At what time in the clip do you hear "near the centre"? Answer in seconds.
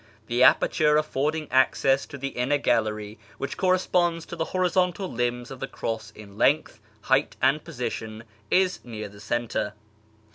8.83-9.73